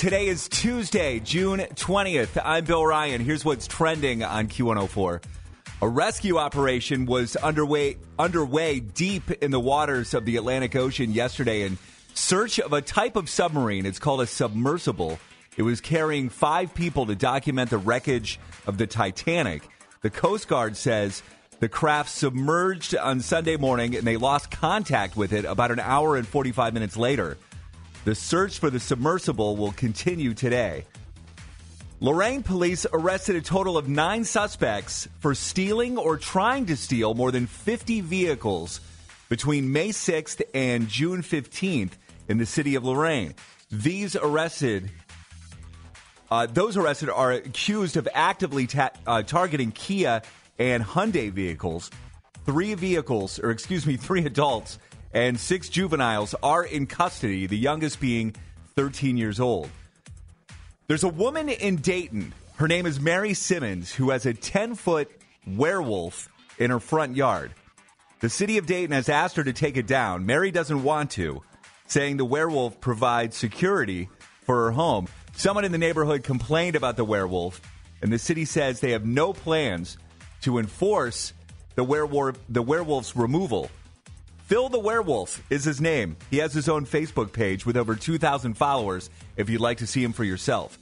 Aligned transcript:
Today 0.00 0.28
is 0.28 0.48
Tuesday, 0.48 1.20
June 1.20 1.58
20th. 1.58 2.40
I'm 2.42 2.64
Bill 2.64 2.86
Ryan. 2.86 3.20
Here's 3.20 3.44
what's 3.44 3.66
trending 3.66 4.24
on 4.24 4.48
Q104. 4.48 5.22
A 5.82 5.88
rescue 5.88 6.38
operation 6.38 7.04
was 7.04 7.36
underway 7.36 7.98
underway 8.18 8.80
deep 8.80 9.30
in 9.30 9.50
the 9.50 9.60
waters 9.60 10.14
of 10.14 10.24
the 10.24 10.38
Atlantic 10.38 10.74
Ocean 10.74 11.12
yesterday 11.12 11.64
in 11.64 11.76
search 12.14 12.58
of 12.58 12.72
a 12.72 12.80
type 12.80 13.14
of 13.14 13.28
submarine. 13.28 13.84
It's 13.84 13.98
called 13.98 14.22
a 14.22 14.26
submersible. 14.26 15.18
It 15.58 15.64
was 15.64 15.82
carrying 15.82 16.30
five 16.30 16.72
people 16.72 17.04
to 17.04 17.14
document 17.14 17.68
the 17.68 17.76
wreckage 17.76 18.40
of 18.66 18.78
the 18.78 18.86
Titanic. 18.86 19.68
The 20.00 20.08
Coast 20.08 20.48
Guard 20.48 20.78
says 20.78 21.22
the 21.58 21.68
craft 21.68 22.08
submerged 22.08 22.96
on 22.96 23.20
Sunday 23.20 23.58
morning 23.58 23.94
and 23.94 24.06
they 24.06 24.16
lost 24.16 24.50
contact 24.50 25.14
with 25.14 25.34
it 25.34 25.44
about 25.44 25.70
an 25.70 25.78
hour 25.78 26.16
and 26.16 26.26
45 26.26 26.72
minutes 26.72 26.96
later. 26.96 27.36
The 28.04 28.14
search 28.14 28.58
for 28.58 28.70
the 28.70 28.80
submersible 28.80 29.56
will 29.56 29.72
continue 29.72 30.32
today. 30.32 30.84
Lorain 32.00 32.42
police 32.42 32.86
arrested 32.90 33.36
a 33.36 33.42
total 33.42 33.76
of 33.76 33.86
nine 33.86 34.24
suspects 34.24 35.06
for 35.18 35.34
stealing 35.34 35.98
or 35.98 36.16
trying 36.16 36.64
to 36.66 36.76
steal 36.76 37.12
more 37.12 37.30
than 37.30 37.46
50 37.46 38.00
vehicles 38.00 38.80
between 39.28 39.70
May 39.70 39.90
6th 39.90 40.40
and 40.54 40.88
June 40.88 41.22
15th 41.22 41.92
in 42.26 42.38
the 42.38 42.46
city 42.46 42.74
of 42.74 42.84
Lorain. 42.84 43.34
These 43.70 44.16
arrested, 44.16 44.90
uh, 46.30 46.46
those 46.46 46.78
arrested 46.78 47.10
are 47.10 47.32
accused 47.32 47.98
of 47.98 48.08
actively 48.14 48.66
ta- 48.66 48.92
uh, 49.06 49.22
targeting 49.22 49.72
Kia 49.72 50.22
and 50.58 50.82
Hyundai 50.82 51.30
vehicles. 51.30 51.90
Three 52.46 52.72
vehicles, 52.72 53.38
or 53.38 53.50
excuse 53.50 53.86
me, 53.86 53.98
three 53.98 54.24
adults 54.24 54.78
and 55.12 55.38
six 55.38 55.68
juveniles 55.68 56.34
are 56.42 56.64
in 56.64 56.86
custody, 56.86 57.46
the 57.46 57.58
youngest 57.58 58.00
being 58.00 58.34
13 58.76 59.16
years 59.16 59.40
old. 59.40 59.68
There's 60.86 61.04
a 61.04 61.08
woman 61.08 61.48
in 61.48 61.76
Dayton. 61.76 62.32
Her 62.56 62.68
name 62.68 62.86
is 62.86 63.00
Mary 63.00 63.34
Simmons, 63.34 63.92
who 63.92 64.10
has 64.10 64.26
a 64.26 64.34
10 64.34 64.74
foot 64.74 65.10
werewolf 65.46 66.28
in 66.58 66.70
her 66.70 66.80
front 66.80 67.16
yard. 67.16 67.52
The 68.20 68.28
city 68.28 68.58
of 68.58 68.66
Dayton 68.66 68.92
has 68.92 69.08
asked 69.08 69.36
her 69.36 69.44
to 69.44 69.52
take 69.52 69.76
it 69.76 69.86
down. 69.86 70.26
Mary 70.26 70.50
doesn't 70.50 70.82
want 70.82 71.12
to, 71.12 71.42
saying 71.86 72.16
the 72.16 72.24
werewolf 72.24 72.80
provides 72.80 73.36
security 73.36 74.08
for 74.42 74.64
her 74.64 74.70
home. 74.72 75.08
Someone 75.32 75.64
in 75.64 75.72
the 75.72 75.78
neighborhood 75.78 76.22
complained 76.22 76.76
about 76.76 76.96
the 76.96 77.04
werewolf, 77.04 77.60
and 78.02 78.12
the 78.12 78.18
city 78.18 78.44
says 78.44 78.80
they 78.80 78.90
have 78.90 79.06
no 79.06 79.32
plans 79.32 79.96
to 80.42 80.58
enforce 80.58 81.32
the 81.76 82.34
the 82.48 82.62
werewolf's 82.62 83.16
removal. 83.16 83.70
Phil 84.50 84.68
the 84.68 84.80
Werewolf 84.80 85.44
is 85.48 85.62
his 85.62 85.80
name. 85.80 86.16
He 86.28 86.38
has 86.38 86.52
his 86.52 86.68
own 86.68 86.84
Facebook 86.84 87.32
page 87.32 87.64
with 87.64 87.76
over 87.76 87.94
2,000 87.94 88.54
followers 88.54 89.08
if 89.36 89.48
you'd 89.48 89.60
like 89.60 89.78
to 89.78 89.86
see 89.86 90.02
him 90.02 90.12
for 90.12 90.24
yourself. 90.24 90.76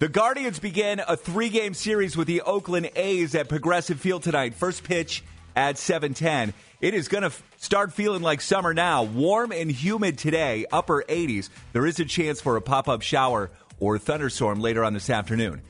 The 0.00 0.08
Guardians 0.08 0.58
begin 0.58 1.00
a 1.06 1.16
three 1.16 1.50
game 1.50 1.74
series 1.74 2.16
with 2.16 2.26
the 2.26 2.40
Oakland 2.40 2.90
A's 2.96 3.36
at 3.36 3.48
Progressive 3.48 4.00
Field 4.00 4.24
tonight. 4.24 4.54
First 4.54 4.82
pitch 4.82 5.22
at 5.54 5.76
7:10. 5.76 6.52
It 6.80 6.94
is 6.94 7.06
going 7.06 7.22
to 7.22 7.26
f- 7.26 7.44
start 7.58 7.92
feeling 7.92 8.22
like 8.22 8.40
summer 8.40 8.74
now. 8.74 9.04
Warm 9.04 9.52
and 9.52 9.70
humid 9.70 10.18
today, 10.18 10.66
upper 10.72 11.04
80s. 11.08 11.50
There 11.74 11.86
is 11.86 12.00
a 12.00 12.04
chance 12.04 12.40
for 12.40 12.56
a 12.56 12.60
pop-up 12.60 13.02
shower 13.02 13.52
or 13.78 13.98
thunderstorm 13.98 14.60
later 14.60 14.82
on 14.82 14.94
this 14.94 15.10
afternoon. 15.10 15.62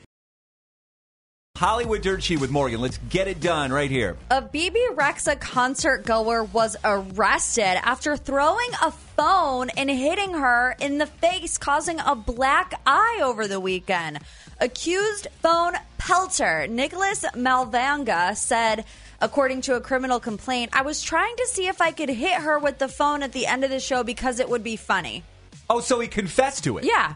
Hollywood 1.55 2.01
Dirt 2.01 2.21
Sheet 2.21 2.41
with 2.41 2.51
Morgan. 2.51 2.81
Let's 2.81 2.97
get 3.09 3.29
it 3.29 3.39
done 3.39 3.71
right 3.71 3.89
here. 3.89 4.17
A 4.29 4.41
Bebe 4.41 4.77
Rexha 4.91 5.39
concert 5.39 6.05
goer 6.05 6.43
was 6.43 6.75
arrested 6.83 7.79
after 7.81 8.17
throwing 8.17 8.69
a 8.83 8.91
phone 8.91 9.69
and 9.69 9.89
hitting 9.89 10.33
her 10.33 10.75
in 10.81 10.97
the 10.97 11.05
face, 11.05 11.57
causing 11.57 12.01
a 12.01 12.13
black 12.13 12.73
eye 12.85 13.21
over 13.23 13.47
the 13.47 13.61
weekend. 13.61 14.19
Accused 14.59 15.27
phone 15.41 15.75
pelter 15.97 16.67
Nicholas 16.67 17.23
Malvagna 17.35 18.35
said, 18.35 18.83
according 19.21 19.61
to 19.61 19.75
a 19.75 19.81
criminal 19.81 20.19
complaint, 20.19 20.71
I 20.73 20.81
was 20.81 21.01
trying 21.01 21.37
to 21.37 21.47
see 21.47 21.67
if 21.67 21.79
I 21.79 21.91
could 21.91 22.09
hit 22.09 22.33
her 22.33 22.59
with 22.59 22.79
the 22.79 22.89
phone 22.89 23.23
at 23.23 23.31
the 23.31 23.45
end 23.45 23.63
of 23.63 23.69
the 23.69 23.79
show 23.79 24.03
because 24.03 24.41
it 24.41 24.49
would 24.49 24.63
be 24.63 24.75
funny. 24.75 25.23
Oh, 25.69 25.79
so 25.79 26.01
he 26.01 26.09
confessed 26.09 26.65
to 26.65 26.79
it. 26.79 26.83
Yeah. 26.83 27.13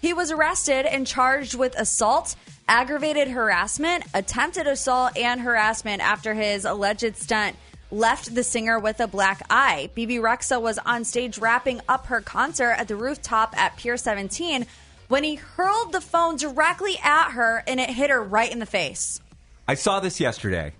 He 0.00 0.14
was 0.14 0.30
arrested 0.30 0.86
and 0.86 1.06
charged 1.06 1.54
with 1.54 1.78
assault, 1.78 2.36
aggravated 2.68 3.28
harassment, 3.28 4.04
attempted 4.14 4.66
assault, 4.66 5.16
and 5.16 5.40
harassment 5.40 6.02
after 6.02 6.34
his 6.34 6.64
alleged 6.64 7.16
stunt 7.16 7.56
left 7.90 8.34
the 8.34 8.42
singer 8.42 8.78
with 8.78 9.00
a 9.00 9.06
black 9.06 9.42
eye. 9.48 9.90
Bebe 9.94 10.16
Rexha 10.16 10.60
was 10.60 10.78
on 10.78 11.04
stage 11.04 11.38
wrapping 11.38 11.80
up 11.88 12.06
her 12.06 12.20
concert 12.20 12.72
at 12.72 12.88
the 12.88 12.96
rooftop 12.96 13.56
at 13.56 13.76
Pier 13.76 13.96
17 13.96 14.66
when 15.08 15.22
he 15.22 15.36
hurled 15.36 15.92
the 15.92 16.00
phone 16.00 16.36
directly 16.36 16.98
at 17.02 17.30
her 17.30 17.62
and 17.66 17.78
it 17.78 17.90
hit 17.90 18.10
her 18.10 18.22
right 18.22 18.50
in 18.50 18.58
the 18.58 18.66
face. 18.66 19.20
I 19.68 19.74
saw 19.74 20.00
this 20.00 20.20
yesterday, 20.20 20.72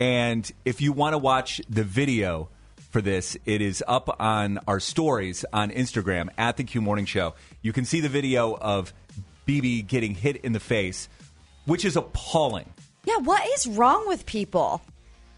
and 0.00 0.50
if 0.64 0.80
you 0.80 0.92
want 0.92 1.14
to 1.14 1.18
watch 1.18 1.60
the 1.68 1.84
video 1.84 2.48
for 2.90 3.00
this, 3.00 3.36
it 3.44 3.60
is 3.60 3.82
up 3.86 4.20
on 4.20 4.58
our 4.66 4.80
stories 4.80 5.44
on 5.52 5.70
Instagram 5.70 6.28
at 6.38 6.56
the 6.56 6.64
Q 6.64 6.80
Morning 6.80 7.04
Show. 7.04 7.34
You 7.62 7.72
can 7.72 7.84
see 7.84 8.00
the 8.00 8.08
video 8.08 8.56
of 8.56 8.92
Bebe 9.44 9.82
getting 9.82 10.14
hit 10.14 10.36
in 10.36 10.52
the 10.52 10.60
face, 10.60 11.08
which 11.68 11.84
is 11.84 11.96
appalling. 11.96 12.68
Yeah, 13.04 13.18
what 13.18 13.46
is 13.54 13.66
wrong 13.68 14.08
with 14.08 14.26
people? 14.26 14.82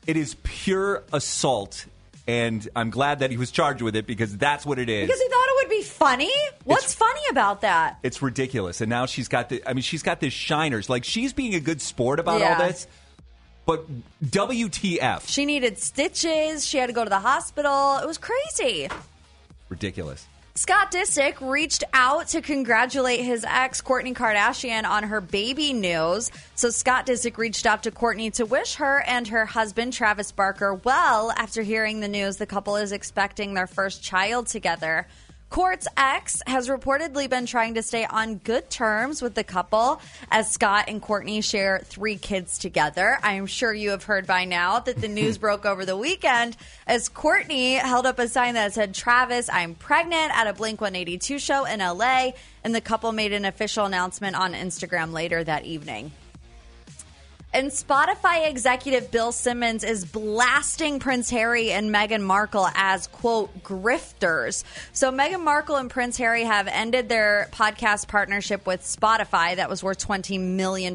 It 0.07 0.17
is 0.17 0.35
pure 0.43 1.05
assault, 1.13 1.85
and 2.27 2.67
I'm 2.75 2.89
glad 2.91 3.19
that 3.19 3.31
he 3.31 3.37
was 3.37 3.51
charged 3.51 3.83
with 3.83 3.95
it 3.95 4.07
because 4.07 4.37
that's 4.37 4.65
what 4.65 4.79
it 4.79 4.89
is. 4.89 5.07
Because 5.07 5.21
he 5.21 5.29
thought 5.29 5.47
it 5.49 5.57
would 5.69 5.71
be 5.77 5.83
funny? 5.83 6.33
What's 6.65 6.85
It's- 6.85 6.95
funny 6.95 7.21
about 7.31 7.61
that? 7.61 7.99
It's 8.03 8.23
ridiculous. 8.23 8.81
And 8.81 8.89
now 8.89 9.05
she's 9.07 9.29
got 9.29 9.51
the 9.51 9.63
I 9.69 9.75
mean 9.75 9.83
she's 9.83 10.03
got 10.03 10.21
this 10.21 10.33
shiners. 10.33 10.89
Like 10.89 11.05
she's 11.05 11.33
being 11.33 11.55
a 11.55 11.61
good 11.61 11.83
sport 11.83 12.19
about 12.19 12.41
Yeah. 12.41 12.55
all 12.59 12.67
this. 12.67 12.87
But 13.67 13.85
WTF. 14.25 15.29
She 15.29 15.45
needed 15.45 15.79
stitches. 15.79 16.67
She 16.67 16.79
had 16.79 16.87
to 16.87 16.93
go 16.93 17.05
to 17.05 17.11
the 17.11 17.21
hospital. 17.21 17.99
It 17.99 18.07
was 18.07 18.19
crazy. 18.19 18.89
Ridiculous. 19.69 20.27
Scott 20.61 20.93
Disick 20.93 21.41
reached 21.41 21.85
out 21.95 22.29
to 22.29 22.43
congratulate 22.43 23.21
his 23.21 23.47
ex, 23.49 23.81
Kourtney 23.81 24.15
Kardashian, 24.15 24.85
on 24.85 25.05
her 25.05 25.23
baby 25.23 25.73
news. 25.73 26.31
So 26.55 26.69
Scott 26.69 27.07
Disick 27.07 27.39
reached 27.39 27.65
out 27.65 27.85
to 27.85 27.91
Kourtney 27.91 28.31
to 28.35 28.45
wish 28.45 28.75
her 28.75 29.03
and 29.07 29.27
her 29.29 29.47
husband, 29.47 29.95
Travis 29.95 30.33
Barker, 30.33 30.75
well 30.75 31.31
after 31.31 31.63
hearing 31.63 32.01
the 32.01 32.09
news 32.09 32.37
the 32.37 32.45
couple 32.45 32.77
is 32.77 32.93
expecting 32.93 33.55
their 33.55 33.67
first 33.67 34.03
child 34.03 34.49
together. 34.49 35.07
Kourt's 35.51 35.89
ex 35.97 36.41
has 36.47 36.69
reportedly 36.69 37.29
been 37.29 37.45
trying 37.45 37.75
to 37.75 37.83
stay 37.83 38.05
on 38.05 38.37
good 38.37 38.71
terms 38.71 39.21
with 39.21 39.35
the 39.35 39.43
couple 39.43 40.01
as 40.31 40.49
Scott 40.49 40.85
and 40.87 41.03
Kourtney 41.03 41.43
share 41.43 41.81
three 41.81 42.15
kids 42.15 42.57
together. 42.57 43.19
I 43.21 43.35
am 43.35 43.47
sure 43.47 43.75
you 43.75 43.91
have 43.91 44.05
heard 44.05 44.29
by 44.29 44.45
now 44.45 44.79
that 44.79 45.01
the 45.01 45.09
news 45.09 45.39
broke 45.45 45.67
over 45.67 45.85
the 45.85 45.97
weekend 45.97 46.57
as 46.87 47.09
Kourtney 47.09 47.81
held 47.81 48.07
up 48.07 48.21
a 48.21 48.29
sign 48.29 48.55
that 48.55 48.75
said, 48.75 48.95
Travis, 48.95 49.51
I'm 49.51 49.75
pregnant 49.75 50.31
at 50.39 50.47
a 50.47 50.53
Blink 50.53 50.81
182 50.81 51.41
show 51.41 51.65
in 51.65 51.81
LA. 51.81 52.31
And 52.63 52.73
the 52.73 52.81
couple 52.81 53.11
made 53.11 53.33
an 53.33 53.45
official 53.45 53.87
announcement 53.87 54.37
on 54.37 54.53
Instagram 54.53 55.13
later 55.13 55.43
that 55.43 55.65
evening. 55.65 56.13
And 57.53 57.73
Spotify 57.73 58.49
executive 58.49 59.11
Bill 59.11 59.33
Simmons 59.33 59.83
is 59.83 60.05
blasting 60.05 61.01
Prince 61.01 61.31
Harry 61.31 61.73
and 61.73 61.93
Meghan 61.93 62.23
Markle 62.23 62.69
as, 62.77 63.09
quote, 63.09 63.65
grifters. 63.65 64.63
So 64.93 65.11
Meghan 65.11 65.43
Markle 65.43 65.75
and 65.75 65.91
Prince 65.91 66.17
Harry 66.19 66.45
have 66.45 66.69
ended 66.69 67.09
their 67.09 67.49
podcast 67.51 68.07
partnership 68.07 68.69
with 68.69 68.83
Spotify 68.83 69.57
that 69.57 69.69
was 69.69 69.83
worth 69.83 69.99
$20 70.07 70.39
million. 70.39 70.95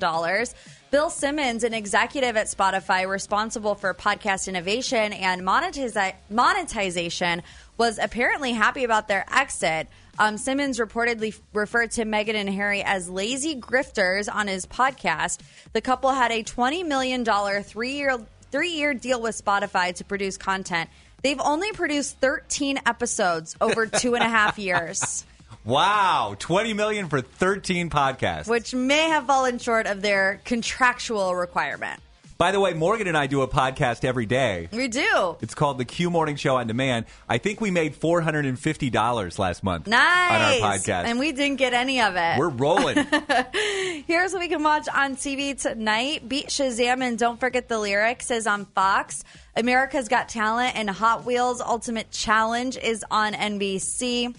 Bill 0.96 1.10
Simmons, 1.10 1.66
an 1.66 1.74
executive 1.74 2.38
at 2.38 2.48
Spotify 2.48 3.06
responsible 3.06 3.76
for 3.76 3.94
podcast 3.94 4.48
innovation 4.48 5.12
and 5.12 5.42
monetiza- 5.42 6.14
monetization, 6.30 7.44
was 7.78 8.00
apparently 8.00 8.54
happy 8.54 8.86
about 8.86 9.10
their 9.10 9.26
exit. 9.30 9.90
Um, 10.18 10.38
Simmons 10.38 10.80
reportedly 10.80 11.38
referred 11.54 11.92
to 11.92 12.06
Meghan 12.06 12.36
and 12.36 12.50
Harry 12.50 12.82
as 12.82 13.10
lazy 13.10 13.60
grifters 13.60 14.34
on 14.34 14.48
his 14.48 14.66
podcast. 14.66 15.40
The 15.74 15.82
couple 15.82 16.12
had 16.12 16.32
a 16.32 16.44
$20 16.44 16.88
million 16.88 17.26
three 17.26 17.98
year 17.98 18.18
three 18.50 18.72
year 18.72 18.94
deal 18.94 19.22
with 19.22 19.44
Spotify 19.44 19.94
to 19.96 20.06
produce 20.06 20.38
content. 20.38 20.90
They've 21.24 21.42
only 21.42 21.74
produced 21.74 22.22
13 22.22 22.80
episodes 22.86 23.58
over 23.60 23.86
two 23.86 24.16
and 24.16 24.24
a 24.24 24.30
half 24.30 24.58
years. 24.58 25.26
Wow, 25.66 26.36
20 26.38 26.74
million 26.74 27.10
for 27.10 27.22
13 27.22 27.90
podcasts. 27.90 28.48
which 28.48 28.76
may 28.76 29.10
have 29.10 29.26
fallen 29.26 29.58
short 29.58 29.88
of 29.88 30.02
their 30.04 30.40
contractual 30.46 31.36
requirement. 31.36 32.00
By 32.38 32.52
the 32.52 32.60
way, 32.60 32.74
Morgan 32.74 33.08
and 33.08 33.18
I 33.18 33.26
do 33.28 33.42
a 33.42 33.48
podcast 33.48 34.04
every 34.06 34.26
day. 34.28 34.68
We 34.72 34.90
do. 34.90 35.38
It's 35.42 35.56
called 35.56 35.78
the 35.80 35.86
Q 35.86 36.10
Morning 36.12 36.36
Show 36.36 36.58
on 36.58 36.68
Demand. 36.68 37.06
I 37.30 37.38
think 37.40 37.62
we 37.62 37.72
made 37.72 37.96
$450 38.00 39.40
last 39.40 39.64
month 39.64 39.88
Nice. 39.88 40.32
on 40.32 40.42
our 40.42 40.76
podcast. 40.78 41.06
And 41.06 41.18
we 41.18 41.32
didn't 41.32 41.56
get 41.56 41.74
any 41.74 42.02
of 42.02 42.14
it. 42.18 42.38
We're 42.38 42.50
rolling. 42.50 42.98
Here's 44.06 44.34
what 44.34 44.42
we 44.42 44.50
can 44.50 44.62
watch 44.62 44.88
on 44.94 45.16
TV 45.16 45.60
tonight. 45.60 46.28
Beat 46.28 46.50
Shazam 46.50 47.02
and 47.02 47.18
Don't 47.18 47.40
Forget 47.40 47.70
the 47.70 47.80
Lyrics 47.80 48.30
is 48.30 48.46
on 48.48 48.66
Fox. 48.66 49.24
America's 49.56 50.10
Got 50.10 50.28
Talent 50.30 50.76
and 50.76 50.90
Hot 50.90 51.24
Wheels 51.26 51.62
Ultimate 51.62 52.12
Challenge 52.12 52.78
is 52.78 53.04
on 53.10 53.32
NBC. 53.34 54.36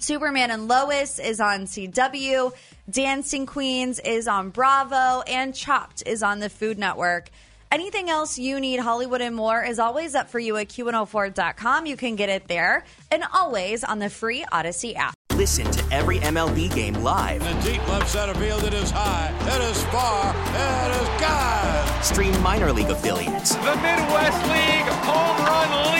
Superman 0.00 0.50
and 0.50 0.66
Lois 0.66 1.18
is 1.18 1.40
on 1.40 1.66
CW. 1.66 2.52
Dancing 2.88 3.46
Queens 3.46 4.00
is 4.00 4.26
on 4.26 4.50
Bravo. 4.50 5.22
And 5.22 5.54
Chopped 5.54 6.02
is 6.06 6.22
on 6.22 6.40
the 6.40 6.48
Food 6.48 6.78
Network. 6.78 7.30
Anything 7.72 8.10
else 8.10 8.36
you 8.36 8.58
need, 8.58 8.80
Hollywood 8.80 9.20
and 9.20 9.36
more, 9.36 9.62
is 9.62 9.78
always 9.78 10.16
up 10.16 10.28
for 10.28 10.40
you 10.40 10.56
at 10.56 10.68
Q104.com. 10.68 11.86
You 11.86 11.96
can 11.96 12.16
get 12.16 12.28
it 12.28 12.48
there 12.48 12.84
and 13.12 13.22
always 13.32 13.84
on 13.84 14.00
the 14.00 14.10
free 14.10 14.44
Audacy 14.52 14.96
app. 14.96 15.14
Listen 15.34 15.70
to 15.70 15.94
every 15.94 16.18
MLB 16.18 16.74
game 16.74 16.94
live. 16.94 17.40
In 17.46 17.56
the 17.58 17.62
deep 17.62 17.88
left 17.88 18.08
center 18.08 18.34
field, 18.34 18.64
it 18.64 18.74
is 18.74 18.90
high, 18.90 19.32
it 19.42 19.62
is 19.70 19.82
far, 19.84 20.34
it 20.36 21.00
is 21.00 21.20
God. 21.20 22.04
Stream 22.04 22.42
minor 22.42 22.72
league 22.72 22.90
affiliates 22.90 23.54
The 23.54 23.76
Midwest 23.76 24.42
League 24.48 24.92
home 25.06 25.46
run 25.46 25.92
leader. 25.92 25.99